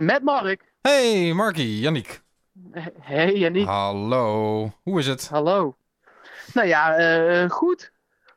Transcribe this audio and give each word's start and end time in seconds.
Met 0.00 0.22
Mark. 0.22 0.72
Hey, 0.80 1.32
Markie, 1.32 1.80
Yannick. 1.80 2.22
Hey, 3.00 3.32
Yannick. 3.32 3.66
Hallo, 3.66 4.72
hoe 4.82 4.98
is 4.98 5.06
het? 5.06 5.28
Hallo. 5.28 5.76
Nou 6.54 6.66
ja, 6.66 6.94
eh, 6.96 7.50
goed. 7.50 7.92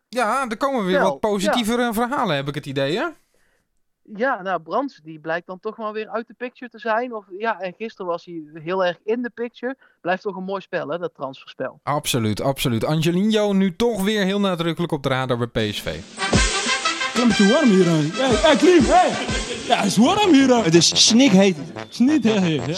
Ja, 0.10 0.50
er 0.50 0.58
komen 0.58 0.86
weer 0.86 1.00
Wel, 1.00 1.10
wat 1.10 1.20
positievere 1.20 1.94
verhalen, 1.94 2.36
heb 2.36 2.48
ik 2.48 2.56
het 2.56 2.66
idee, 2.66 2.98
hè? 2.98 3.08
Ja, 4.16 4.42
nou, 4.42 4.62
Brands, 4.62 5.00
die 5.04 5.20
blijkt 5.20 5.48
dan 5.48 5.60
toch 5.60 5.76
wel 5.76 5.94
weer 5.94 6.10
uit 6.10 6.28
de 6.28 6.34
picture 6.34 6.72
te 6.72 6.80
zijn. 6.80 7.14
Of, 7.14 7.26
ja, 7.38 7.60
en 7.60 7.74
gisteren 7.78 8.06
was 8.06 8.26
hij 8.26 8.44
heel 8.54 8.86
erg 8.86 9.00
in 9.04 9.22
de 9.22 9.30
picture. 9.30 9.78
Blijft 10.02 10.22
toch 10.22 10.36
een 10.36 10.44
mooi 10.44 10.62
spel, 10.62 10.88
hè, 10.88 10.98
dat 10.98 11.14
transferspel. 11.14 11.80
Absoluut, 11.84 12.42
absoluut. 12.42 12.86
Angelino 12.86 13.54
nu 13.54 13.76
toch 13.76 14.04
weer 14.04 14.24
heel 14.24 14.40
nadrukkelijk 14.40 14.92
op 14.92 15.04
de 15.04 15.10
radar 15.10 15.38
bij 15.38 15.70
PSV. 15.70 16.00
Klimt 17.14 17.38
warm 17.38 17.70
hier 17.70 17.90
aan. 17.90 18.10
Hey, 18.14 18.36
hey 18.36 18.56
Klim, 18.56 18.84
hey! 18.84 19.10
Ja, 19.68 19.76
het 19.76 19.86
is 19.86 19.98
warm 19.98 20.34
hier 20.34 20.54
aan. 20.54 20.64
Het 20.64 20.76
is 20.76 21.08
snikheet. 21.08 21.58
Hè? 21.98 22.46
Ja. 22.48 22.74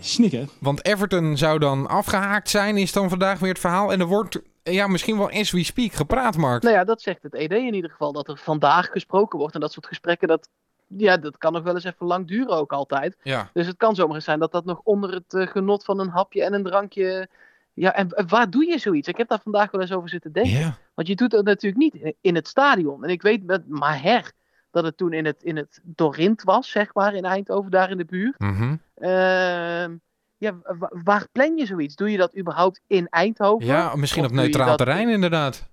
Snikheet. 0.00 0.56
Want 0.58 0.84
Everton 0.84 1.36
zou 1.36 1.58
dan 1.58 1.88
afgehaakt 1.88 2.48
zijn, 2.48 2.76
is 2.76 2.92
dan 2.92 3.08
vandaag 3.08 3.38
weer 3.38 3.48
het 3.48 3.58
verhaal. 3.58 3.92
En 3.92 4.00
er 4.00 4.06
wordt, 4.06 4.40
ja, 4.62 4.86
misschien 4.86 5.18
wel 5.18 5.30
as 5.30 5.50
we 5.50 5.64
speak 5.64 5.92
gepraat, 5.92 6.36
Mark. 6.36 6.62
Nou 6.62 6.74
ja, 6.74 6.84
dat 6.84 7.02
zegt 7.02 7.22
het 7.22 7.34
ED 7.34 7.52
in 7.52 7.74
ieder 7.74 7.90
geval. 7.90 8.12
Dat 8.12 8.28
er 8.28 8.36
vandaag 8.36 8.86
gesproken 8.86 9.38
wordt. 9.38 9.54
En 9.54 9.60
dat 9.60 9.72
soort 9.72 9.86
gesprekken, 9.86 10.28
dat, 10.28 10.48
ja, 10.86 11.16
dat 11.16 11.38
kan 11.38 11.52
nog 11.52 11.62
wel 11.62 11.74
eens 11.74 11.84
even 11.84 12.06
lang 12.06 12.28
duren 12.28 12.56
ook 12.56 12.72
altijd. 12.72 13.16
Ja, 13.22 13.50
Dus 13.52 13.66
het 13.66 13.76
kan 13.76 13.94
zomaar 13.94 14.14
eens 14.14 14.24
zijn 14.24 14.38
dat 14.38 14.52
dat 14.52 14.64
nog 14.64 14.80
onder 14.84 15.14
het 15.14 15.34
eh, 15.34 15.46
genot 15.46 15.84
van 15.84 16.00
een 16.00 16.08
hapje 16.08 16.44
en 16.44 16.52
een 16.52 16.64
drankje... 16.64 17.28
Ja, 17.80 17.94
en 17.94 18.08
en 18.10 18.28
waar 18.28 18.50
doe 18.50 18.66
je 18.66 18.78
zoiets? 18.78 19.08
Ik 19.08 19.16
heb 19.16 19.28
daar 19.28 19.40
vandaag 19.42 19.70
wel 19.70 19.80
eens 19.80 19.92
over 19.92 20.08
zitten 20.08 20.32
denken. 20.32 20.52
Want 20.94 21.08
je 21.08 21.14
doet 21.14 21.30
dat 21.30 21.44
natuurlijk 21.44 21.82
niet 21.82 22.14
in 22.20 22.34
het 22.34 22.48
stadion. 22.48 23.04
En 23.04 23.10
ik 23.10 23.22
weet 23.22 23.44
met 23.44 23.68
Maher 23.68 24.32
dat 24.70 24.84
het 24.84 24.96
toen 24.96 25.12
in 25.12 25.24
het, 25.24 25.42
in 25.42 25.56
het 25.56 25.80
Dorint 25.82 26.42
was, 26.42 26.70
zeg 26.70 26.94
maar, 26.94 27.14
in 27.14 27.24
Eindhoven, 27.24 27.70
daar 27.70 27.90
in 27.90 27.96
de 27.96 28.04
buurt. 28.04 28.38
Mhm. 28.38 28.76
Ehm, 28.94 29.96
ja, 30.36 30.54
wa- 30.78 30.90
waar 31.04 31.26
plan 31.32 31.56
je 31.56 31.66
zoiets? 31.66 31.94
Doe 31.94 32.10
je 32.10 32.16
dat 32.16 32.36
überhaupt 32.36 32.80
in 32.86 33.06
Eindhoven? 33.08 33.66
ja 33.66 33.96
misschien 33.96 34.24
op 34.24 34.30
neutraal 34.32 34.76
terrein 34.76 35.08
inderdaad. 35.08 35.69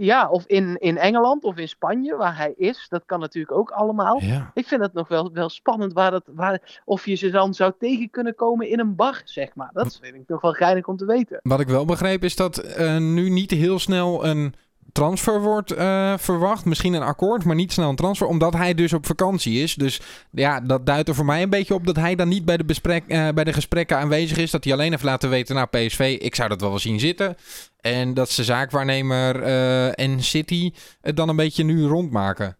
Ja, 0.00 0.28
of 0.28 0.44
in, 0.46 0.76
in 0.78 0.98
Engeland 0.98 1.44
of 1.44 1.56
in 1.56 1.68
Spanje, 1.68 2.16
waar 2.16 2.36
hij 2.36 2.54
is. 2.56 2.86
Dat 2.88 3.02
kan 3.06 3.20
natuurlijk 3.20 3.56
ook 3.56 3.70
allemaal. 3.70 4.22
Ja. 4.22 4.50
Ik 4.54 4.66
vind 4.66 4.80
het 4.80 4.92
nog 4.92 5.08
wel, 5.08 5.32
wel 5.32 5.48
spannend 5.48 5.92
waar 5.92 6.10
dat, 6.10 6.22
waar, 6.26 6.80
of 6.84 7.06
je 7.06 7.14
ze 7.14 7.30
dan 7.30 7.54
zou 7.54 7.72
tegen 7.78 8.10
kunnen 8.10 8.34
komen 8.34 8.68
in 8.68 8.78
een 8.78 8.94
bar, 8.94 9.22
zeg 9.24 9.54
maar. 9.54 9.70
Dat 9.72 9.98
vind 10.02 10.14
ik 10.14 10.26
toch 10.26 10.40
wel 10.40 10.52
geinig 10.52 10.86
om 10.86 10.96
te 10.96 11.04
weten. 11.04 11.40
Wat 11.42 11.60
ik 11.60 11.68
wel 11.68 11.84
begreep 11.84 12.24
is 12.24 12.36
dat 12.36 12.58
eh, 12.58 12.96
nu 12.96 13.30
niet 13.30 13.50
heel 13.50 13.78
snel 13.78 14.26
een 14.26 14.54
transfer 14.92 15.40
wordt 15.40 15.70
eh, 15.70 16.18
verwacht. 16.18 16.64
Misschien 16.64 16.94
een 16.94 17.02
akkoord, 17.02 17.44
maar 17.44 17.54
niet 17.54 17.72
snel 17.72 17.88
een 17.88 17.96
transfer. 17.96 18.26
Omdat 18.26 18.54
hij 18.54 18.74
dus 18.74 18.92
op 18.92 19.06
vakantie 19.06 19.62
is. 19.62 19.74
Dus 19.74 20.00
ja, 20.30 20.60
dat 20.60 20.86
duidt 20.86 21.08
er 21.08 21.14
voor 21.14 21.24
mij 21.24 21.42
een 21.42 21.50
beetje 21.50 21.74
op 21.74 21.86
dat 21.86 21.96
hij 21.96 22.14
dan 22.14 22.28
niet 22.28 22.44
bij 22.44 22.56
de, 22.56 22.64
besprek, 22.64 23.08
eh, 23.08 23.28
bij 23.28 23.44
de 23.44 23.52
gesprekken 23.52 23.98
aanwezig 23.98 24.38
is. 24.38 24.50
Dat 24.50 24.64
hij 24.64 24.72
alleen 24.72 24.90
heeft 24.90 25.02
laten 25.02 25.30
weten, 25.30 25.54
nou 25.54 25.66
PSV, 25.66 26.18
ik 26.20 26.34
zou 26.34 26.48
dat 26.48 26.60
wel 26.60 26.70
wel 26.70 26.78
zien 26.78 27.00
zitten. 27.00 27.36
En 27.80 28.14
dat 28.14 28.30
ze 28.30 28.44
zaakwaarnemer 28.44 29.42
eh, 29.42 29.98
en 29.98 30.22
City 30.22 30.72
het 31.00 31.16
dan 31.16 31.28
een 31.28 31.36
beetje 31.36 31.64
nu 31.64 31.84
rondmaken. 31.84 32.56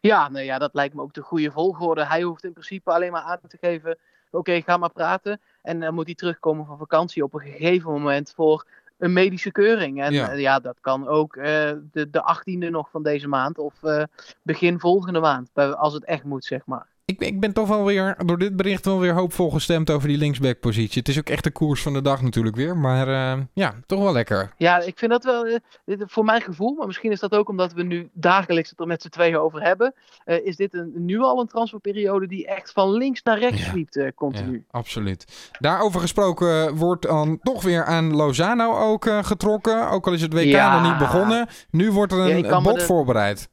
Ja, 0.00 0.28
nou 0.28 0.44
ja, 0.44 0.58
dat 0.58 0.74
lijkt 0.74 0.94
me 0.94 1.02
ook 1.02 1.14
de 1.14 1.20
goede 1.20 1.50
volgorde. 1.50 2.06
Hij 2.06 2.22
hoeft 2.22 2.44
in 2.44 2.52
principe 2.52 2.92
alleen 2.92 3.12
maar 3.12 3.22
aan 3.22 3.40
te 3.48 3.58
geven: 3.60 3.98
oké, 4.30 4.62
ga 4.62 4.76
maar 4.76 4.92
praten. 4.92 5.40
En 5.62 5.80
dan 5.80 5.94
moet 5.94 6.06
hij 6.06 6.14
terugkomen 6.14 6.66
van 6.66 6.78
vakantie 6.78 7.22
op 7.22 7.34
een 7.34 7.40
gegeven 7.40 7.92
moment 7.92 8.32
voor 8.36 8.66
een 8.98 9.12
medische 9.12 9.52
keuring. 9.52 10.02
En 10.02 10.12
Ja. 10.12 10.26
ja, 10.26 10.32
ja 10.32 10.58
dat 10.58 10.80
kan 10.80 11.08
ook 11.08 11.36
eh, 11.36 11.72
de, 11.90 12.10
de 12.10 12.36
18e 12.38 12.70
nog 12.70 12.90
van 12.90 13.02
deze 13.02 13.28
maand 13.28 13.58
of 13.58 13.82
eh, 13.82 14.02
begin 14.42 14.80
volgende 14.80 15.20
maand, 15.20 15.54
als 15.54 15.94
het 15.94 16.04
echt 16.04 16.24
moet, 16.24 16.44
zeg 16.44 16.66
maar. 16.66 16.86
Ik, 17.06 17.18
ben- 17.18 17.28
ik 17.28 17.40
ben 17.40 17.52
toch 17.52 17.68
wel 17.68 17.84
weer 17.84 18.16
door 18.26 18.38
dit 18.38 18.56
bericht 18.56 18.84
wel 18.84 18.98
weer 19.00 19.12
hoopvol 19.14 19.50
gestemd 19.50 19.90
over 19.90 20.08
die 20.08 20.18
linksback-positie. 20.18 20.98
Het 20.98 21.08
is 21.08 21.18
ook 21.18 21.28
echt 21.28 21.44
de 21.44 21.50
koers 21.50 21.82
van 21.82 21.92
de 21.92 22.02
dag 22.02 22.22
natuurlijk 22.22 22.56
weer. 22.56 22.76
Maar 22.76 23.08
eh, 23.08 23.40
ja, 23.52 23.74
toch 23.86 24.02
wel 24.02 24.12
lekker. 24.12 24.52
Ja, 24.56 24.78
ik 24.80 24.98
vind 24.98 25.10
dat 25.10 25.24
wel, 25.24 25.44
eh, 25.46 25.56
voor 25.98 26.24
mijn 26.24 26.40
gevoel, 26.42 26.74
maar 26.74 26.86
misschien 26.86 27.10
is 27.10 27.20
dat 27.20 27.32
ook 27.34 27.48
omdat 27.48 27.72
we 27.72 27.82
nu 27.82 28.08
dagelijks 28.12 28.70
het 28.70 28.80
er 28.80 28.86
met 28.86 29.02
z'n 29.02 29.08
tweeën 29.08 29.36
over 29.36 29.62
hebben, 29.62 29.94
eh, 30.24 30.46
is 30.46 30.56
dit 30.56 30.74
een, 30.74 30.92
nu 30.94 31.18
al 31.20 31.40
een 31.40 31.46
transferperiode 31.46 32.26
die 32.26 32.46
echt 32.46 32.72
van 32.72 32.90
links 32.92 33.22
naar 33.22 33.38
rechts 33.38 33.62
zwiept 33.64 33.96
eh, 33.96 34.04
Ja, 34.04 34.12
continu. 34.14 34.64
absoluut. 34.70 35.50
Daarover 35.60 36.00
gesproken 36.00 36.76
wordt 36.76 37.02
dan 37.02 37.38
toch 37.42 37.62
weer 37.62 37.84
aan 37.84 38.14
Lozano 38.16 38.76
ook 38.78 39.04
getrokken. 39.22 39.90
Ook 39.90 40.06
al 40.06 40.12
is 40.12 40.22
het 40.22 40.32
WK 40.32 40.44
Ja. 40.44 40.80
nog 40.80 40.90
niet 40.90 40.98
begonnen. 40.98 41.46
Nu 41.70 41.90
wordt 41.90 42.12
er 42.12 42.18
een 42.18 42.62
bod 42.62 42.74
de- 42.74 42.80
voorbereid. 42.80 43.52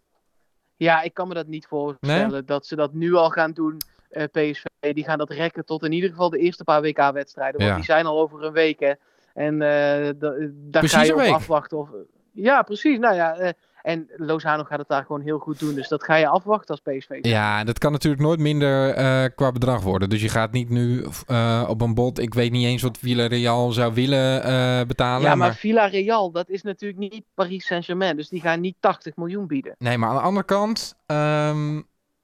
Ja, 0.84 1.02
ik 1.02 1.14
kan 1.14 1.28
me 1.28 1.34
dat 1.34 1.48
niet 1.48 1.66
voorstellen 1.68 2.46
dat 2.46 2.66
ze 2.66 2.76
dat 2.76 2.94
nu 2.94 3.14
al 3.14 3.30
gaan 3.30 3.52
doen. 3.52 3.78
eh, 4.10 4.24
PSV, 4.32 4.94
die 4.94 5.04
gaan 5.04 5.18
dat 5.18 5.30
rekken 5.30 5.66
tot 5.66 5.84
in 5.84 5.92
ieder 5.92 6.10
geval 6.10 6.30
de 6.30 6.38
eerste 6.38 6.64
paar 6.64 6.82
WK-wedstrijden. 6.82 7.58
Want 7.60 7.70
Ja. 7.72 7.76
die 7.76 7.86
zijn 7.86 8.06
al 8.06 8.20
over 8.20 8.44
een 8.44 8.52
week, 8.54 8.80
hè. 8.80 8.92
En 9.34 9.54
eh, 9.62 10.10
da- 10.18 10.34
daar 10.52 10.88
ga 10.90 11.02
je 11.04 11.14
op 11.14 11.20
week. 11.20 11.32
afwachten. 11.34 11.78
Of... 11.78 11.90
Ja, 12.32 12.62
precies. 12.62 12.98
Nou 13.00 13.16
ja, 13.16 13.36
eh, 13.38 13.52
en 13.82 14.08
Lozano 14.16 14.64
gaat 14.64 14.80
het 14.80 14.88
daar 14.88 15.06
gewoon 15.06 15.22
heel 15.22 15.40
goed 15.40 15.60
doen. 15.60 15.76
Dus 15.76 15.88
dat 15.88 16.04
ga 16.04 16.16
je 16.16 16.28
afwachten 16.28 16.70
als 16.70 16.96
PSV. 16.96 17.18
Ja, 17.22 17.64
dat 17.64 17.78
kan 17.80 17.92
natuurlijk 17.92 18.22
nooit 18.22 18.40
minder 18.40 18.94
eh, 18.94 19.24
qua 19.36 19.52
bedrag 19.52 19.82
worden. 19.82 20.10
Dus 20.10 20.22
je 20.22 20.30
gaat 20.30 20.52
niet 20.52 20.70
nu 20.70 21.06
eh, 21.28 21.66
op 21.68 21.82
een 21.82 21.94
bod. 21.94 22.20
Ik 22.20 22.34
weet 22.34 22.52
niet 22.52 22.66
eens 22.66 22.82
wat 22.82 22.98
Villarreal 22.98 23.72
zou 23.72 23.94
willen 23.94 24.44
eh, 24.44 24.82
betalen. 24.88 25.22
Ja, 25.22 25.36
maar 25.36 25.38
maar... 25.38 25.56
Villarreal, 25.56 26.32
dat 26.32 26.50
is 26.50 26.62
natuurlijk 26.62 27.00
niet 27.00 27.24
Paris 27.34 27.66
Saint-Germain. 27.66 28.16
Dus 28.16 28.30
die 28.30 28.42
gaan 28.42 28.62
niet 28.62 28.76
80 28.80 29.16
miljoen 29.16 29.48
bieden. 29.48 29.76
Nee, 29.78 29.98
maar 29.98 30.10
aan 30.10 30.16
de 30.16 30.22
andere 30.22 30.46
kant... 30.46 30.96
ehm, 31.06 31.82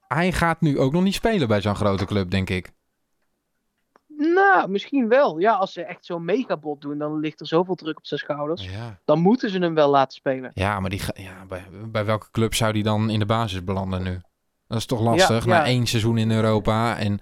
hij 0.08 0.32
gaat 0.32 0.60
nu 0.60 0.78
ook 0.78 0.92
nog 0.92 1.02
niet 1.02 1.14
spelen 1.14 1.48
bij 1.48 1.60
zo'n 1.60 1.76
grote 1.76 2.04
club, 2.04 2.30
denk 2.30 2.50
ik. 2.50 2.70
Nou, 4.20 4.68
misschien 4.70 5.08
wel. 5.08 5.38
Ja, 5.38 5.52
als 5.54 5.72
ze 5.72 5.82
echt 5.84 6.04
zo'n 6.04 6.24
megabod 6.24 6.80
doen, 6.80 6.98
dan 6.98 7.18
ligt 7.18 7.40
er 7.40 7.46
zoveel 7.46 7.74
druk 7.74 7.96
op 7.98 8.06
zijn 8.06 8.20
schouders. 8.20 8.68
Ja, 8.70 8.98
Dan 9.04 9.20
moeten 9.20 9.50
ze 9.50 9.58
hem 9.58 9.74
wel 9.74 9.90
laten 9.90 10.12
spelen. 10.12 10.50
ja 10.54 10.80
maar 10.80 10.90
die 10.90 10.98
ga- 10.98 11.12
ja, 11.22 11.44
bij, 11.46 11.64
bij 11.86 12.04
welke 12.04 12.30
club 12.30 12.54
zou 12.54 12.72
die 12.72 12.82
dan 12.82 13.10
in 13.10 13.18
de 13.18 13.26
basis 13.26 13.64
belanden 13.64 14.02
nu? 14.02 14.20
Dat 14.66 14.78
is 14.78 14.86
toch 14.86 15.00
lastig, 15.00 15.44
Ja, 15.44 15.50
na 15.50 15.64
één 15.64 15.86
seizoen 15.86 16.18
in 16.18 16.30
Europa. 16.30 16.96
En 16.98 17.20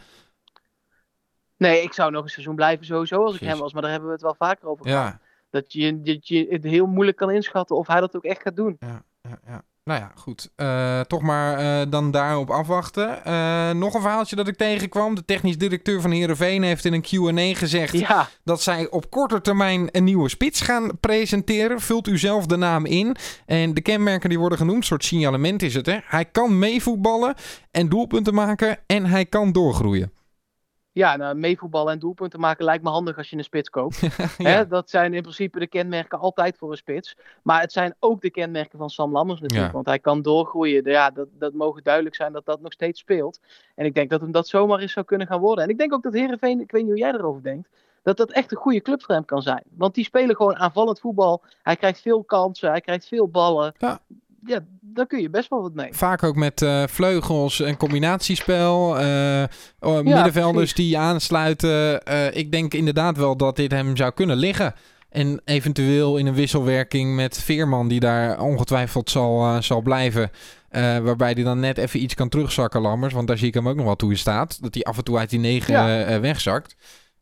Nee, 1.57 1.83
ik 1.83 1.93
zou 1.93 2.11
nog 2.11 2.23
een 2.23 2.29
seizoen 2.31 2.55
blijven 2.55 2.87
sowieso 2.87 3.25
als 3.25 3.35
ik 3.35 3.41
hem 3.41 3.59
was. 3.59 3.73
Maar 3.73 3.83
daar 3.83 3.91
hebben 3.91 4.09
we 4.09 4.15
het 4.15 4.25
wel 4.25 4.35
vaker 4.39 4.69
over 4.69 4.87
gehad. 4.87 5.03
ja, 5.07 5.21
Dat 5.51 5.73
je, 5.73 6.01
dat 6.03 6.29
je 6.29 6.47
het 6.51 6.65
heel 6.65 6.87
moeilijk 6.87 7.17
kan 7.17 7.31
inschatten 7.31 7.77
of 7.77 7.87
hij 7.87 8.01
dat 8.01 8.17
ook 8.17 8.25
echt 8.25 8.43
gaat 8.43 8.57
doen. 8.57 8.77
ja, 8.81 9.03
ja, 9.23 9.39
ja. 9.47 9.63
Nou 9.87 10.01
ja, 10.01 10.13
goed. 10.15 10.51
Eh, 10.57 11.01
toch 11.01 11.23
maar 11.23 11.59
eh, 11.59 11.91
dan 11.91 12.11
daarop 12.11 12.51
afwachten. 12.51 13.25
Eh, 13.25 13.71
nog 13.71 13.95
een 13.95 14.01
verhaaltje 14.01 14.37
dat 14.37 14.49
ik 14.49 14.57
tegenkwam. 14.57 15.15
De 15.15 15.25
technisch 15.25 15.59
directeur 15.59 16.01
van 16.01 16.11
Heerenveen 16.11 16.63
heeft 16.63 16.85
in 16.85 16.93
een 16.93 17.03
Q&A 17.03 17.59
gezegd... 17.59 17.99
Ja, 17.99 18.29
dat 18.45 18.63
zij 18.63 18.91
op 18.91 19.11
korte 19.11 19.41
termijn 19.41 19.89
een 19.93 20.05
nieuwe 20.05 20.29
spits 20.29 20.61
gaan 20.61 20.91
presenteren. 21.01 21.81
Vult 21.81 22.09
u 22.09 22.19
zelf 22.19 22.47
de 22.47 22.57
naam 22.57 22.87
in. 22.87 23.17
En 23.47 23.75
de 23.75 23.81
kenmerken 23.81 24.29
die 24.29 24.39
worden 24.39 24.59
genoemd, 24.59 24.85
soort 24.85 25.05
signalement 25.05 25.63
is 25.63 25.75
het. 25.75 25.87
Hè? 25.87 25.99
Hij 26.05 26.25
kan 26.25 26.59
meevoetballen 26.59 27.35
en 27.71 27.89
doelpunten 27.89 28.35
maken 28.35 28.79
en 28.87 29.07
hij 29.07 29.25
kan 29.25 29.53
doorgroeien. 29.53 30.13
Ja 30.97 31.17
nou, 31.17 31.35
meevoetballen 31.35 31.93
en 31.93 31.99
doelpunten 31.99 32.41
maken 32.41 32.65
lijkt 32.65 32.85
me 32.85 32.91
handig 32.91 33.17
als 33.17 33.31
je 33.31 33.37
een 33.37 33.45
spits 33.45 33.71
koopt. 33.71 34.01
Ja. 34.39 34.51
Hè, 34.51 34.67
dat 34.67 34.91
zijn 34.91 35.15
in 35.15 35.23
principe 35.23 35.59
de 35.59 35.67
kenmerken 35.67 36.19
altijd 36.19 36.57
voor 36.57 36.71
een 36.71 36.77
spits. 36.77 37.17
Maar 37.43 37.61
het 37.61 37.73
zijn 37.73 37.95
ook 37.99 38.21
de 38.21 38.31
kenmerken 38.31 38.79
van 38.79 38.91
Sam 38.91 39.13
Lammers 39.13 39.41
natuurlijk. 39.41 39.69
Ja. 39.69 39.75
Want 39.75 39.87
hij 39.87 39.99
kan 39.99 40.23
doorgroeien. 40.23 40.91
Ja, 40.91 41.11
dat, 41.11 41.29
dat 41.33 41.53
mogen 41.53 41.83
duidelijk 41.83 42.15
zijn 42.15 42.33
dat 42.33 42.45
dat 42.45 42.61
nog 42.61 42.73
steeds 42.73 43.01
speelt. 43.01 43.41
En 43.75 43.85
ik 43.85 43.95
denk 43.95 44.11
dat 44.11 44.21
hem 44.21 44.33
dat 44.33 44.49
zomaar 44.49 44.79
eens 44.79 44.93
zou 44.93 45.07
kunnen 45.07 45.27
gaan 45.27 45.41
worden. 45.41 45.65
En 45.65 45.71
ik 45.71 45.79
denk 45.79 45.93
ook 45.93 46.03
dat 46.03 46.13
Herenveen, 46.13 46.61
ik 46.61 46.71
weet 46.71 46.83
niet 46.83 46.91
hoe 46.91 47.01
jij 47.01 47.13
erover 47.13 47.43
denkt, 47.43 47.69
dat 48.03 48.17
dat 48.17 48.33
echt 48.33 48.51
een 48.51 48.59
goede 48.59 48.83
club 48.83 49.03
voor 49.03 49.15
hem 49.15 49.25
kan 49.25 49.43
zijn. 49.43 49.63
Want 49.71 49.95
die 49.95 50.05
spelen 50.05 50.37
gewoon 50.37 50.57
aanvallend 50.57 51.01
voetbal. 51.01 51.43
Hij 51.63 51.77
krijgt 51.77 52.01
veel 52.01 52.25
kansen, 52.25 52.71
hij 52.71 52.81
krijgt 52.81 53.07
veel 53.07 53.29
ballen. 53.29 53.75
Ja. 53.79 54.01
Ja, 54.45 54.65
daar 54.97 55.07
kun 55.07 55.21
je 55.21 55.31
best 55.31 55.49
wel 55.49 55.63
wat 55.63 55.75
mee. 55.75 55.89
Vaak 55.91 56.23
ook 56.23 56.37
met 56.37 56.63
eh, 56.63 56.83
vleugels 56.87 57.61
en 57.61 57.77
combinatiespel. 57.77 58.89
oh, 59.81 60.01
middenvelders 60.01 60.73
precies. 60.73 60.75
die 60.75 60.99
aansluiten. 60.99 62.03
Eh, 62.03 62.37
ik 62.37 62.53
denk 62.53 62.75
inderdaad 62.75 63.17
wel 63.17 63.37
dat 63.37 63.57
dit 63.57 63.71
hem 63.71 63.97
zou 63.97 64.13
kunnen 64.13 64.37
liggen. 64.37 64.75
En 65.11 65.41
eventueel 65.45 66.17
in 66.17 66.27
een 66.27 66.35
wisselwerking 66.35 67.15
met 67.15 67.43
Veerman, 67.43 67.89
die 67.89 68.01
daar 68.01 68.41
ongetwijfeld 68.41 69.11
zal, 69.11 69.63
zal 69.63 69.81
blijven. 69.81 70.31
Waarbij 71.03 71.33
hij 71.33 71.43
dan 71.43 71.61
net 71.61 71.79
even 71.79 72.03
iets 72.03 72.15
kan 72.15 72.29
terugzakken, 72.29 72.81
Lammers. 72.81 73.15
Want 73.15 73.29
daar 73.29 73.39
zie 73.39 73.49
ik 73.49 73.55
hem 73.55 73.69
ook 73.69 73.77
nog 73.77 73.85
wel 73.85 73.97
toe 73.97 74.11
in 74.11 74.19
staat. 74.19 74.63
Dat 74.63 74.75
hij 74.75 74.83
af 74.83 74.97
en 74.97 75.05
toe 75.05 75.19
uit 75.19 75.31
die 75.31 75.39
negen 75.39 75.73
Ja. 75.73 76.21
wegzakt. 76.21 76.77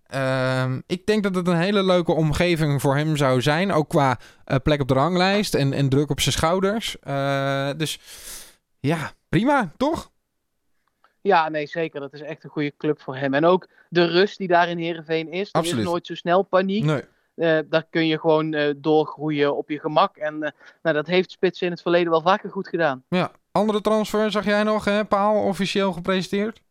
Ehm, 0.06 0.80
ik 0.86 1.06
denk 1.06 1.22
dat 1.22 1.34
het 1.34 1.48
een 1.48 1.58
hele 1.58 1.82
leuke 1.82 2.12
omgeving 2.12 2.80
voor 2.80 2.96
hem 2.96 3.16
zou 3.16 3.42
zijn. 3.42 3.72
Ook 3.72 3.88
qua 3.88 4.18
eh, 4.44 4.56
plek 4.62 4.80
op 4.80 4.88
de 4.88 4.94
ranglijst 4.94 5.54
en, 5.54 5.72
en 5.72 5.88
druk 5.88 6.10
op 6.10 6.20
zijn 6.20 6.34
schouders. 6.34 6.98
Eh, 7.00 7.70
dus 7.76 7.98
ja, 8.80 9.12
prima, 9.28 9.72
toch? 9.76 10.10
Ja, 11.20 11.48
nee, 11.48 11.66
zeker. 11.66 12.00
Dat 12.00 12.12
is 12.12 12.20
echt 12.20 12.44
een 12.44 12.50
goede 12.50 12.72
club 12.76 13.00
voor 13.00 13.16
hem. 13.16 13.34
En 13.34 13.44
ook 13.44 13.68
de 13.88 14.04
rust 14.04 14.38
die 14.38 14.48
daar 14.48 14.68
in 14.68 14.78
Heerenveen 14.78 15.32
is. 15.32 15.48
Er 15.48 15.52
Absoluut. 15.52 15.84
is 15.84 15.90
nooit 15.90 16.06
zo 16.06 16.14
snel 16.14 16.42
paniek. 16.42 16.84
Nee. 16.84 17.02
Eh, 17.34 17.58
daar 17.68 17.86
kun 17.90 18.06
je 18.06 18.20
gewoon 18.20 18.74
doorgroeien 18.76 19.56
op 19.56 19.70
je 19.70 19.80
gemak. 19.80 20.16
En 20.16 20.38
nou, 20.82 20.96
dat 20.96 21.06
heeft 21.06 21.30
Spits 21.30 21.62
in 21.62 21.70
het 21.70 21.82
verleden 21.82 22.10
wel 22.10 22.22
vaker 22.22 22.50
goed 22.50 22.68
gedaan. 22.68 23.04
Ja. 23.08 23.30
Andere 23.52 23.80
transfer 23.80 24.30
zag 24.30 24.44
jij 24.44 24.62
nog, 24.62 24.84
hè? 24.84 25.04
Paal 25.04 25.42
officieel 25.42 25.92
gepresenteerd? 25.92 26.62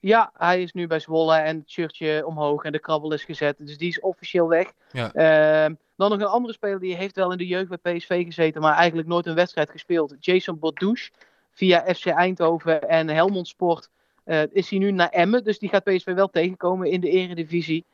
Ja, 0.00 0.30
hij 0.36 0.62
is 0.62 0.72
nu 0.72 0.86
bij 0.86 0.98
Zwolle 0.98 1.36
en 1.36 1.58
het 1.58 1.70
shirtje 1.70 2.26
omhoog 2.26 2.62
en 2.62 2.72
de 2.72 2.78
krabbel 2.78 3.12
is 3.12 3.24
gezet. 3.24 3.56
Dus 3.58 3.78
die 3.78 3.88
is 3.88 4.00
officieel 4.00 4.48
weg. 4.48 4.72
Ja. 4.92 5.12
Ehm, 5.12 5.74
dan 5.96 6.10
nog 6.10 6.20
een 6.20 6.26
andere 6.26 6.52
speler 6.52 6.80
die 6.80 6.96
heeft 6.96 7.16
wel 7.16 7.32
in 7.32 7.38
de 7.38 7.46
jeugd 7.46 7.68
bij 7.68 7.96
PSV 7.96 8.24
gezeten, 8.24 8.60
maar 8.60 8.74
eigenlijk 8.74 9.08
nooit 9.08 9.26
een 9.26 9.34
wedstrijd 9.34 9.70
gespeeld. 9.70 10.16
Jason 10.18 10.58
Bordouche 10.58 11.10
via 11.50 11.94
FC 11.94 12.06
Eindhoven 12.06 12.88
en 12.88 13.08
Helmond 13.08 13.48
Sport 13.48 13.90
eh, 14.24 14.42
is 14.52 14.70
hij 14.70 14.78
nu 14.78 14.90
naar 14.90 15.08
Emmen. 15.08 15.44
Dus 15.44 15.58
die 15.58 15.68
gaat 15.68 15.84
PSV 15.84 16.14
wel 16.14 16.28
tegenkomen 16.28 16.90
in 16.90 17.00
de 17.00 17.10
eredivisie. 17.10 17.84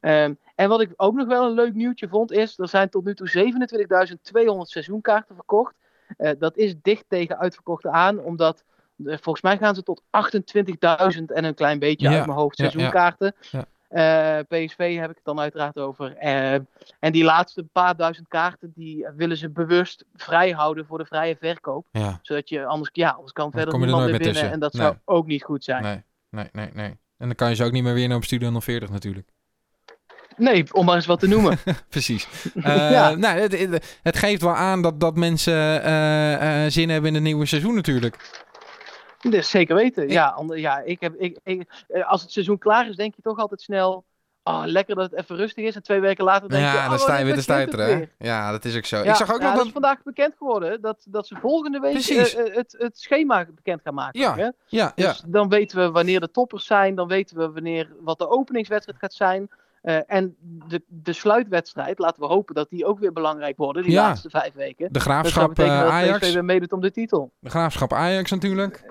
Ehm, 0.00 0.34
en 0.54 0.68
wat 0.68 0.80
ik 0.80 0.92
ook 0.96 1.14
nog 1.14 1.26
wel 1.26 1.46
een 1.46 1.54
leuk 1.54 1.74
nieuwtje 1.74 2.08
vond 2.08 2.32
is, 2.32 2.58
er 2.58 2.68
zijn 2.68 2.88
tot 2.88 3.04
nu 3.04 3.14
toe 3.14 3.28
27.200 3.28 4.70
seizoenkaarten 4.70 5.34
verkocht. 5.34 5.74
Eh, 6.16 6.30
dat 6.38 6.56
is 6.56 6.74
dicht 6.82 7.04
tegen 7.08 7.38
uitverkochte 7.38 7.90
aan, 7.90 8.20
omdat 8.20 8.64
volgens 9.04 9.40
mij 9.42 9.58
gaan 9.58 9.74
ze 9.74 9.82
tot 9.82 10.02
28.000 10.02 11.24
en 11.26 11.44
een 11.44 11.54
klein 11.54 11.78
beetje 11.78 12.08
Ja, 12.08 12.16
uit 12.16 12.26
mijn 12.26 12.38
hoofd 12.38 12.58
ja. 12.58 12.70
seizoenkaarten. 12.70 13.34
Ja. 13.50 13.64
Eh, 13.88 14.38
PSV 14.48 14.96
heb 14.98 15.10
ik 15.10 15.16
het 15.16 15.24
dan 15.24 15.40
uiteraard 15.40 15.78
over. 15.78 16.16
Eh, 16.16 16.52
en 17.00 17.12
die 17.12 17.24
laatste 17.24 17.64
paar 17.72 17.96
duizend 17.96 18.28
kaarten, 18.28 18.72
die 18.74 19.06
willen 19.16 19.36
ze 19.36 19.50
bewust 19.50 20.04
vrij 20.14 20.50
houden 20.50 20.86
voor 20.86 20.98
de 20.98 21.06
vrije 21.06 21.36
verkoop. 21.40 21.86
Zodat 22.22 22.48
je 22.48 22.64
anders, 22.64 22.90
ja, 22.92 23.10
anders 23.10 23.32
kan 23.32 23.50
verder 23.50 23.70
kom 23.70 23.80
je 23.80 23.86
er 23.86 23.92
niemand 23.92 24.10
meer 24.10 24.20
binnen. 24.20 24.42
En 24.42 24.60
tussen. 24.60 24.60
dat 24.60 24.74
zou 24.74 24.96
ook 25.04 25.26
niet 25.26 25.42
goed 25.42 25.64
zijn. 25.64 25.82
nee, 25.82 26.02
nee, 26.30 26.48
nee, 26.52 26.70
nee. 26.72 26.96
En 27.18 27.26
dan 27.26 27.34
kan 27.34 27.48
je 27.48 27.54
ze 27.54 27.64
ook 27.64 27.72
niet 27.72 27.82
meer 27.82 27.94
winnen 27.94 28.16
op 28.16 28.24
Studio 28.24 28.60
040 28.60 28.90
natuurlijk. 28.90 29.28
Nee, 30.36 30.64
om 30.72 30.84
maar 30.84 30.94
eens 30.94 31.06
wat 31.06 31.20
te 31.20 31.28
noemen. 31.28 31.58
Precies. 31.88 32.26
Eh, 32.54 32.90
Ja. 32.90 33.14
nou, 33.14 33.40
het, 34.02 34.16
geeft 34.18 34.42
wel 34.42 34.54
aan 34.54 34.82
dat, 34.82 35.00
dat 35.00 35.16
mensen 35.16 35.82
eh, 35.82 36.64
eh, 36.64 36.70
zin 36.70 36.88
hebben 36.88 37.08
in 37.08 37.14
het 37.14 37.22
nieuwe 37.24 37.46
seizoen 37.46 37.74
natuurlijk. 37.74 38.44
Dus 39.30 39.50
zeker 39.50 39.74
weten. 39.74 40.08
Ja, 40.08 40.26
ander, 40.28 40.58
ja 40.58 40.78
ik 40.78 41.00
heb, 41.00 41.14
ik, 41.14 41.38
ik, 41.42 41.84
eh, 41.88 42.10
als 42.10 42.22
het 42.22 42.32
seizoen 42.32 42.58
klaar 42.58 42.88
is, 42.88 42.96
denk 42.96 43.14
je 43.14 43.22
toch 43.22 43.38
altijd 43.38 43.60
snel. 43.60 44.04
Oh, 44.42 44.62
lekker 44.64 44.94
dat 44.94 45.10
het 45.10 45.20
even 45.20 45.36
rustig 45.36 45.64
is. 45.64 45.74
En 45.74 45.82
twee 45.82 46.00
weken 46.00 46.24
later 46.24 46.48
denk 46.48 46.62
je. 46.62 46.68
ja, 46.68 46.84
oh, 46.84 46.90
dan 46.90 46.98
sta 46.98 47.16
je 47.16 47.24
weer 47.24 47.34
te 47.34 47.42
stuiteren. 47.42 48.10
Ja, 48.18 48.50
dat 48.50 48.64
is 48.64 48.76
ook 48.76 48.84
zo. 48.84 48.96
Ja, 48.96 49.10
ik 49.10 49.14
zag 49.14 49.32
ook 49.34 49.40
ja, 49.40 49.46
nog 49.46 49.56
dat 49.56 49.66
is 49.66 49.72
vandaag 49.72 50.02
bekend 50.02 50.34
geworden. 50.38 50.80
Dat, 50.80 51.06
dat 51.08 51.26
ze 51.26 51.36
volgende 51.40 51.78
week 51.80 51.96
eh, 51.96 52.46
eh, 52.46 52.54
het, 52.54 52.74
het 52.78 52.98
schema 52.98 53.46
bekend 53.54 53.82
gaan 53.82 53.94
maken. 53.94 54.20
Ja, 54.20 54.34
hè? 54.36 54.42
Ja, 54.42 54.52
ja. 54.66 54.92
Dus 54.94 55.22
dan 55.26 55.48
weten 55.48 55.78
we 55.78 55.90
wanneer 55.90 56.20
de 56.20 56.30
toppers 56.30 56.66
zijn. 56.66 56.94
Dan 56.94 57.08
weten 57.08 57.36
we 57.36 57.50
wanneer, 57.50 57.88
wat 58.00 58.18
de 58.18 58.28
openingswedstrijd 58.28 58.98
gaat 58.98 59.14
zijn. 59.14 59.48
En 60.06 60.36
de, 60.68 60.82
de 60.86 61.12
sluitwedstrijd, 61.12 61.98
laten 61.98 62.22
we 62.22 62.28
hopen 62.28 62.54
dat 62.54 62.70
die 62.70 62.84
ook 62.86 62.98
weer 62.98 63.12
belangrijk 63.12 63.56
worden. 63.56 63.82
Die 63.82 63.92
Ja. 63.92 64.02
laatste 64.02 64.30
vijf 64.30 64.54
weken. 64.54 64.92
De 64.92 65.00
graafschap 65.00 65.58
eh, 65.58 65.80
dat 65.80 65.90
Ajax. 65.90 66.18
PSV 66.18 66.32
weer 66.32 66.44
meedoet 66.44 66.72
om 66.72 66.80
de 66.80 66.90
titel. 66.90 67.32
De 67.38 67.50
graafschap 67.50 67.92
Ajax 67.92 68.30
natuurlijk. 68.30 68.84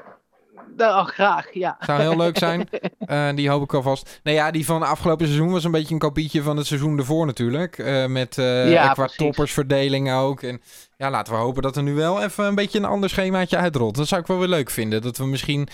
Nou, 0.75 0.99
oh, 0.99 1.05
graag, 1.05 1.53
ja. 1.53 1.77
Zou 1.79 2.01
heel 2.01 2.17
leuk 2.17 2.37
zijn. 2.37 2.67
Eh, 3.05 3.35
die 3.35 3.49
hoop 3.49 3.63
ik 3.63 3.73
alvast. 3.73 4.19
Nou 4.23 4.37
ja, 4.37 4.51
die 4.51 4.65
van 4.65 4.83
afgelopen 4.83 5.25
seizoen 5.25 5.51
was 5.51 5.63
een 5.63 5.71
beetje 5.71 5.93
een 5.93 5.99
kopietje 5.99 6.41
van 6.41 6.57
het 6.57 6.65
seizoen 6.65 6.97
ervoor 6.97 7.25
natuurlijk. 7.25 7.77
Eh, 7.77 8.05
met 8.05 8.37
eh 8.37 8.71
Ja, 8.71 8.93
qua 8.93 9.07
toppersverdeling 9.07 10.11
ook. 10.13 10.41
En 10.41 10.61
ja, 10.97 11.09
laten 11.09 11.33
we 11.33 11.39
hopen 11.39 11.61
dat 11.61 11.75
er 11.75 11.83
nu 11.83 11.93
wel 11.93 12.23
even 12.23 12.45
een 12.45 12.55
beetje 12.55 12.79
een 12.79 12.85
ander 12.85 13.09
schemaatje 13.09 13.57
uitrolt. 13.57 13.95
Dat 13.95 14.07
zou 14.07 14.21
ik 14.21 14.27
wel 14.27 14.39
weer 14.39 14.47
leuk 14.47 14.69
vinden. 14.69 15.01
Dat 15.01 15.17
we 15.17 15.25
misschien 15.25 15.67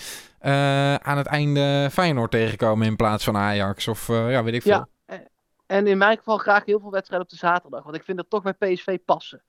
aan 1.02 1.16
het 1.16 1.26
einde 1.26 1.88
Feyenoord 1.92 2.30
tegenkomen 2.30 2.86
in 2.86 2.96
plaats 2.96 3.24
van 3.24 3.36
Ajax. 3.36 3.88
Of 3.88 4.08
ja, 4.08 4.42
weet 4.42 4.54
ik 4.54 4.62
veel. 4.62 4.86
Ja. 5.06 5.20
En 5.66 5.86
in 5.86 5.98
mijn 5.98 6.16
geval 6.16 6.38
graag 6.38 6.64
heel 6.64 6.80
veel 6.80 6.90
wedstrijden 6.90 7.26
op 7.26 7.32
de 7.32 7.46
zaterdag. 7.46 7.82
Want 7.82 7.96
ik 7.96 8.04
vind 8.04 8.16
dat 8.16 8.30
toch 8.30 8.42
bij 8.42 8.74
PSV 8.74 8.98
passen. 9.04 9.42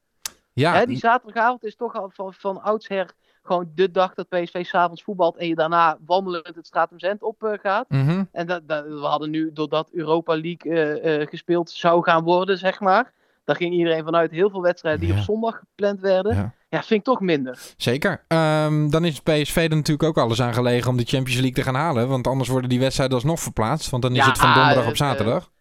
Ja, 0.54 0.74
Hè, 0.74 0.86
die 0.86 0.98
zaterdagavond 0.98 1.64
is 1.64 1.76
toch 1.76 1.96
al 1.96 2.10
van, 2.14 2.34
van 2.34 2.62
oudsher 2.62 3.14
gewoon 3.44 3.72
de 3.76 3.92
dag 3.92 4.14
dat 4.14 4.30
PSV 4.30 4.66
s'avonds 4.66 5.04
voetbalt. 5.04 5.38
En 5.38 5.48
je 5.48 5.56
daarna 5.56 5.98
wandelend 6.06 6.56
het 6.56 6.68
Stratum 6.68 7.00
Zend 7.00 7.22
op 7.24 7.44
eh, 7.44 7.52
gaat. 7.62 7.90
mhm. 7.90 8.24
En 8.32 8.48
dat, 8.48 8.68
dat, 8.68 8.86
we 8.86 9.00
hadden 9.06 9.30
nu, 9.30 9.50
doordat 9.54 9.90
Europa 9.92 10.34
League 10.42 10.72
eh, 10.74 11.22
eh, 11.22 11.28
gespeeld 11.28 11.70
zou 11.70 12.04
gaan 12.04 12.24
worden, 12.24 12.58
zeg 12.58 12.80
maar. 12.80 13.12
Daar 13.44 13.56
ging 13.56 13.74
iedereen 13.74 14.04
vanuit 14.04 14.32
heel 14.32 14.50
veel 14.50 14.62
wedstrijden 14.62 15.02
die 15.02 15.10
Ja. 15.10 15.16
op 15.18 15.24
zondag 15.24 15.58
gepland 15.60 16.00
werden. 16.00 16.36
Ja. 16.36 16.54
Ja. 16.70 16.80
vind 16.84 17.00
ik 17.00 17.04
toch 17.06 17.20
minder. 17.20 17.60
Zeker. 17.78 18.24
Ehm, 18.28 18.90
dan 18.90 19.06
is 19.06 19.20
PSV 19.22 19.56
er 19.56 19.76
natuurlijk 19.76 20.04
ook 20.04 20.18
alles 20.18 20.42
aan 20.42 20.54
gelegen 20.54 20.90
om 20.90 20.98
de 20.98 21.04
Champions 21.06 21.40
League 21.40 21.54
te 21.54 21.62
gaan 21.64 21.76
halen. 21.76 22.08
Want 22.08 22.28
anders 22.28 22.50
worden 22.50 22.70
die 22.70 22.80
wedstrijden 22.80 23.16
alsnog 23.16 23.40
verplaatst. 23.40 23.90
Want 23.90 24.04
dan 24.04 24.12
is 24.12 24.18
Ja, 24.18 24.26
het 24.28 24.38
van 24.38 24.54
donderdag 24.54 24.88
op 24.88 24.96
zaterdag. 24.96 25.52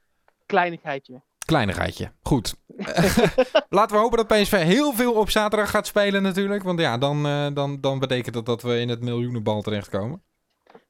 Kleinigheidje. 0.46 1.20
Kleinigheidje. 1.44 2.12
Goed. 2.22 2.54
Laten 3.68 3.96
we 3.96 4.02
hopen 4.02 4.16
dat 4.18 4.26
PSV 4.26 4.62
heel 4.62 4.92
veel 4.92 5.12
op 5.12 5.30
zaterdag 5.30 5.70
gaat 5.70 5.86
spelen 5.86 6.22
natuurlijk. 6.22 6.62
Want 6.62 6.80
ja, 6.80 6.98
dan, 6.98 7.26
eh, 7.26 7.46
dan, 7.54 7.80
dan 7.80 7.98
betekent 7.98 8.34
dat 8.34 8.46
dat 8.46 8.62
we 8.62 8.78
in 8.80 8.88
het 8.88 9.00
miljoenenbal 9.00 9.62
terechtkomen. 9.62 10.22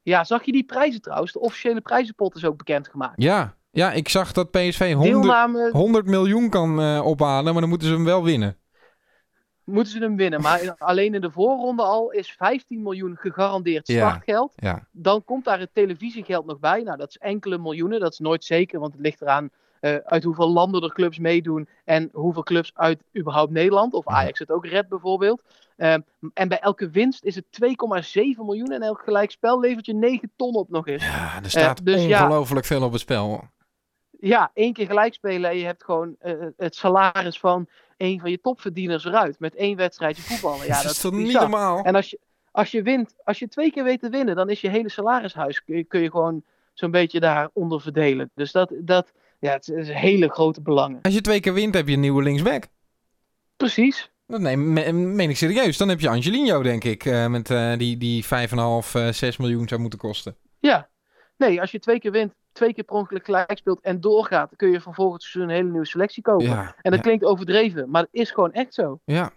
Ja, 0.01 0.23
zag 0.23 0.43
je 0.43 0.51
die 0.51 0.63
prijzen 0.63 1.01
trouwens? 1.01 1.31
De 1.31 1.39
officiële 1.39 1.81
prijzenpot 1.81 2.35
is 2.35 2.45
ook 2.45 2.57
bekendgemaakt. 2.57 3.21
Ja, 3.21 3.55
ja 3.71 3.91
ik 3.91 4.09
zag 4.09 4.31
dat 4.31 4.51
PSV 4.51 4.93
100, 4.93 5.11
Deelname 5.13 5.69
100 5.71 6.05
miljoen 6.05 6.49
kan 6.49 6.81
eh, 6.81 7.05
ophalen. 7.05 7.51
Maar 7.51 7.61
dan 7.61 7.69
moeten 7.69 7.87
ze 7.87 7.93
hem 7.93 8.05
wel 8.05 8.23
winnen. 8.23 8.57
moeten 9.63 9.93
ze 9.93 9.99
hem 9.99 10.15
winnen. 10.15 10.41
Maar 10.41 10.61
in- 10.61 10.77
alleen 10.91 11.13
in 11.13 11.21
de 11.21 11.31
voorronde 11.31 11.83
al 11.83 12.11
is 12.11 12.31
15 12.31 12.81
miljoen 12.81 13.17
gegarandeerd 13.19 13.87
Ja. 13.87 14.09
startgeld. 14.09 14.53
Ja, 14.55 14.87
Dan 14.91 15.23
komt 15.23 15.45
daar 15.45 15.59
het 15.59 15.73
televisiegeld 15.73 16.45
nog 16.45 16.59
bij. 16.59 16.81
Nou, 16.81 16.97
dat 16.97 17.09
is 17.09 17.17
enkele 17.17 17.57
miljoenen. 17.57 17.99
Dat 17.99 18.11
is 18.11 18.19
nooit 18.19 18.43
zeker, 18.43 18.79
want 18.79 18.93
het 18.93 19.01
ligt 19.01 19.21
eraan 19.21 19.49
eh, 19.83 19.95
uit 19.95 20.23
hoeveel 20.23 20.49
landen 20.49 20.83
er 20.83 20.93
clubs 20.93 21.19
meedoen. 21.19 21.67
En 21.83 22.09
hoeveel 22.13 22.43
clubs 22.43 22.71
uit 22.73 23.03
überhaupt 23.17 23.51
Nederland. 23.51 23.93
Of 23.93 24.05
Ja. 24.09 24.15
Ajax 24.15 24.39
het 24.39 24.51
ook 24.51 24.65
redt 24.65 24.89
bijvoorbeeld. 24.89 25.41
Ehm, 25.77 25.99
en 26.33 26.47
bij 26.47 26.59
elke 26.59 26.89
winst 26.89 27.23
is 27.23 27.35
het 27.35 27.45
2,7 27.49 28.45
miljoen. 28.45 28.71
En 28.71 28.81
elk 28.81 29.01
gelijkspel 29.03 29.59
levert 29.59 29.85
je 29.85 29.93
9 29.93 30.31
ton 30.35 30.55
op 30.55 30.69
nog 30.69 30.87
eens. 30.87 31.03
ja 31.03 31.39
er 31.43 31.49
staat 31.49 31.85
dus 31.85 32.05
ja. 32.05 32.23
ongelooflijk 32.23 32.65
veel 32.65 32.83
op 32.83 32.91
het 32.91 33.01
spel. 33.01 33.43
Ja, 34.19 34.51
één 34.53 34.73
keer 34.73 34.85
gelijk 34.85 35.13
spelen 35.13 35.49
en 35.49 35.57
je 35.57 35.65
hebt 35.65 35.83
gewoon 35.83 36.15
eh, 36.19 36.33
het 36.57 36.75
salaris 36.75 37.39
van 37.39 37.67
een 37.97 38.19
van 38.19 38.29
je 38.29 38.41
topverdieners 38.41 39.05
eruit. 39.05 39.39
Met 39.39 39.55
één 39.55 39.77
wedstrijdje 39.77 40.23
voetballen. 40.29 40.65
Ja, 40.65 40.81
dat 40.81 40.91
is 40.91 41.01
toch 41.01 41.11
niet 41.11 41.25
bizar. 41.25 41.41
normaal? 41.41 41.83
En 41.83 41.95
als 41.95 42.09
je, 42.09 42.19
als 42.51 42.71
je 42.71 42.81
wint, 42.81 43.15
als 43.23 43.39
je 43.39 43.47
twee 43.47 43.71
keer 43.71 43.83
weet 43.83 43.99
te 43.99 44.09
winnen, 44.09 44.35
dan 44.35 44.49
is 44.49 44.61
je 44.61 44.69
hele 44.69 44.89
salarishuis, 44.89 45.63
kun 45.63 45.77
je, 45.77 45.83
kun 45.83 46.01
je 46.01 46.11
gewoon 46.11 46.43
zo'n 46.73 46.91
beetje 46.91 47.19
daaronder 47.19 47.81
verdelen. 47.81 48.31
Dus 48.35 48.51
dat, 48.51 48.73
dat 48.79 49.13
ja, 49.43 49.51
het 49.51 49.67
is 49.67 49.87
een 49.87 49.95
hele 49.95 50.29
grote 50.29 50.61
belangen. 50.61 51.01
Als 51.01 51.13
je 51.13 51.21
twee 51.21 51.39
keer 51.39 51.53
wint, 51.53 51.73
heb 51.73 51.87
je 51.87 51.93
een 51.93 51.99
nieuwe 51.99 52.23
linksback. 52.23 52.63
Precies. 53.57 54.11
Dat 54.27 54.39
neem, 54.41 54.73
me- 54.73 54.91
meen 54.91 55.29
ik 55.29 55.37
serieus. 55.37 55.77
Dan 55.77 55.89
heb 55.89 55.99
je 55.99 56.09
Angelino, 56.09 56.61
denk 56.63 56.83
ik. 56.83 57.05
eh, 57.05 57.27
met 57.27 57.49
eh, 57.49 57.77
die, 57.77 57.97
die 57.97 58.23
5,5, 58.23 58.29
eh 58.93 59.07
6 59.11 59.37
miljoen 59.37 59.67
zou 59.67 59.81
moeten 59.81 59.99
kosten. 59.99 60.35
Ja. 60.59 60.89
Nee, 61.37 61.61
als 61.61 61.71
je 61.71 61.79
twee 61.79 61.99
keer 61.99 62.11
wint, 62.11 62.33
twee 62.51 62.73
keer 62.73 62.83
per 62.83 62.95
ongeluk 62.95 63.25
gelijk 63.25 63.57
speelt 63.57 63.81
en 63.81 64.01
doorgaat, 64.01 64.55
kun 64.55 64.71
je 64.71 64.79
seizoen 65.17 65.41
een 65.41 65.49
hele 65.49 65.69
nieuwe 65.69 65.85
selectie 65.85 66.23
kopen. 66.23 66.45
Ja, 66.45 66.75
En 66.81 66.91
dat 66.91 66.95
ja. 66.99 67.05
klinkt 67.05 67.25
overdreven, 67.25 67.89
maar 67.89 68.01
het 68.01 68.13
is 68.13 68.31
gewoon 68.31 68.51
echt 68.51 68.73
zo. 68.73 68.99
Ja. 69.05 69.31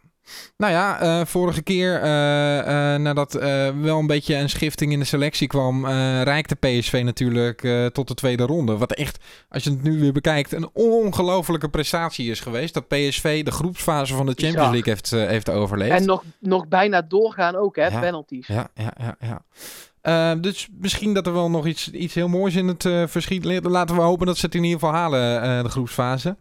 Nou 0.57 0.73
ja, 0.73 1.01
eh, 1.01 1.27
vorige 1.27 1.63
keer 1.63 2.01
eh, 2.03 2.95
eh, 2.95 3.01
nadat 3.01 3.33
wel 3.81 3.99
een 3.99 4.07
beetje 4.07 4.35
een 4.35 4.49
schifting 4.49 4.93
in 4.93 4.99
de 4.99 5.05
selectie 5.05 5.47
kwam, 5.47 5.87
reikte 6.23 6.55
PSV 6.55 7.03
natuurlijk 7.05 7.69
tot 7.93 8.09
de 8.09 8.15
tweede 8.15 8.43
ronde. 8.43 8.77
Wat 8.77 8.93
echt, 8.93 9.25
als 9.49 9.65
je 9.65 9.71
het 9.71 9.83
nu 9.83 10.01
weer 10.01 10.13
bekijkt, 10.13 10.53
een 10.53 10.71
ongelofelijke 10.73 11.69
prestatie 11.69 12.31
is 12.31 12.41
geweest. 12.41 12.75
Dat 12.75 12.89
PSV 12.89 13.45
de 13.45 13.51
groepsfase 13.51 14.15
van 14.15 14.27
de 14.27 14.35
Champions. 14.37 14.71
League 14.71 14.93
heeft, 14.93 15.11
heeft 15.11 15.51
overleefd. 15.51 16.01
En 16.01 16.07
nog, 16.07 16.25
nog 16.41 16.69
bijna 16.69 17.03
doorgaan 17.03 17.57
ook, 17.57 17.77
hè, 17.77 17.87
Ja. 17.87 18.01
penalties. 18.01 18.47
Ja, 18.47 18.69
ja, 18.75 18.93
ja, 18.99 19.17
ja. 19.21 20.35
Dus 20.35 20.69
misschien 20.81 21.15
dat 21.15 21.27
er 21.27 21.33
wel 21.33 21.51
nog 21.51 21.67
iets, 21.67 21.91
iets 21.91 22.15
heel 22.15 22.29
moois 22.29 22.55
in 22.55 22.69
het 22.69 22.85
eh, 22.85 23.03
verschiet 23.07 23.45
ligt. 23.45 23.65
Laten 23.65 23.97
we 23.97 24.03
hopen 24.03 24.27
dat 24.27 24.37
ze 24.37 24.47
het 24.47 24.55
in 24.55 24.65
ieder 24.65 24.79
geval 24.79 24.95
halen, 24.95 25.65
de 25.65 25.71
groepsfase. 25.71 26.37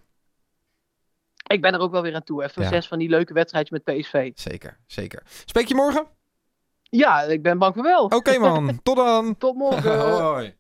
Ik 1.48 1.62
ben 1.62 1.74
er 1.74 1.80
ook 1.80 1.92
wel 1.92 2.02
weer 2.02 2.16
aan 2.16 2.24
toe. 2.24 2.44
Even 2.44 2.62
Ja. 2.62 2.68
zes 2.70 2.88
van 2.88 3.00
die 3.00 3.10
leuke 3.10 3.34
wedstrijdjes 3.34 3.80
met 3.84 3.96
PSV. 3.98 4.32
Zeker, 4.36 4.78
zeker. 4.88 5.24
Spreek 5.46 5.68
je 5.68 5.76
morgen? 5.76 6.06
Ja, 6.82 7.22
ik 7.22 7.44
ben 7.44 7.58
bang 7.58 7.74
voor 7.74 7.84
wel. 7.84 8.06
Oké 8.06 8.38
man, 8.38 8.80
tot 8.84 8.96
dan. 8.96 9.38
Tot 9.38 9.56
morgen. 9.56 10.00
Hoi. 10.24 10.56